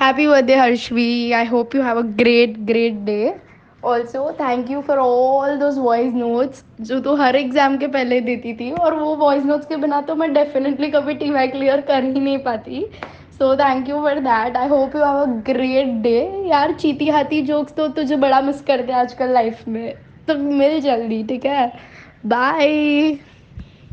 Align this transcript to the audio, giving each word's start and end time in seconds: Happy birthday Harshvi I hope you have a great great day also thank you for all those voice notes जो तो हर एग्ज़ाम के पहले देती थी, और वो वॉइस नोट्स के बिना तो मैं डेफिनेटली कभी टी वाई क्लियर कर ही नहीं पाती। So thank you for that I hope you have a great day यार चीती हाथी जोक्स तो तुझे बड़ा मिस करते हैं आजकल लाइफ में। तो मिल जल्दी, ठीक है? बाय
Happy 0.00 0.26
birthday 0.28 0.54
Harshvi 0.56 1.32
I 1.32 1.46
hope 1.46 1.74
you 1.74 1.82
have 1.82 1.98
a 1.98 2.02
great 2.18 2.58
great 2.66 3.04
day 3.04 3.34
also 3.84 4.30
thank 4.40 4.70
you 4.70 4.80
for 4.80 4.98
all 4.98 5.56
those 5.58 5.78
voice 5.78 6.12
notes 6.14 6.64
जो 6.80 6.98
तो 7.00 7.14
हर 7.16 7.36
एग्ज़ाम 7.36 7.76
के 7.78 7.86
पहले 7.86 8.20
देती 8.20 8.52
थी, 8.54 8.70
और 8.72 8.94
वो 8.94 9.14
वॉइस 9.16 9.44
नोट्स 9.44 9.66
के 9.66 9.76
बिना 9.76 10.00
तो 10.00 10.14
मैं 10.14 10.32
डेफिनेटली 10.34 10.90
कभी 10.90 11.14
टी 11.14 11.30
वाई 11.30 11.48
क्लियर 11.48 11.80
कर 11.80 12.04
ही 12.04 12.20
नहीं 12.20 12.38
पाती। 12.44 12.84
So 13.38 13.54
thank 13.56 13.88
you 13.88 13.96
for 13.96 14.18
that 14.20 14.56
I 14.56 14.68
hope 14.68 14.96
you 14.96 15.02
have 15.02 15.16
a 15.16 15.24
great 15.46 15.88
day 16.02 16.18
यार 16.48 16.72
चीती 16.74 17.08
हाथी 17.08 17.40
जोक्स 17.42 17.74
तो 17.74 17.88
तुझे 17.88 18.16
बड़ा 18.16 18.40
मिस 18.40 18.60
करते 18.62 18.92
हैं 18.92 19.00
आजकल 19.00 19.32
लाइफ 19.32 19.68
में। 19.68 19.94
तो 20.28 20.34
मिल 20.34 20.80
जल्दी, 20.80 21.22
ठीक 21.24 21.44
है? 21.46 21.72
बाय 22.26 23.18